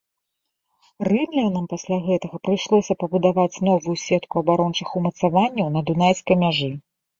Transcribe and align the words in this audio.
Рымлянам 1.09 1.65
пасля 1.73 1.97
гэтага 2.07 2.35
прыйшлося 2.47 2.97
пабудаваць 3.05 3.61
новую 3.69 3.95
сетку 4.07 4.35
абарончых 4.43 4.99
умацаванняў 5.03 5.67
на 5.79 5.87
дунайскай 5.93 6.35
мяжы. 6.45 6.75